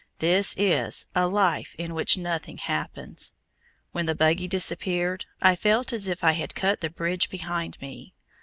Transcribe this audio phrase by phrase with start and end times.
[0.17, 3.35] This is "a life in which nothing happens."
[3.91, 8.15] When the buggy disappeared, I felt as if I had cut the bridge behind me.